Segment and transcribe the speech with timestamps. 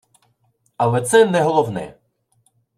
[0.77, 1.95] Але це– не головне